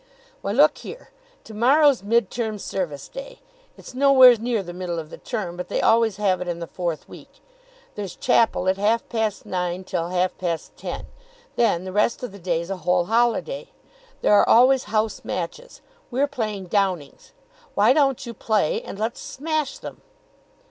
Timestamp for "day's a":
12.39-12.77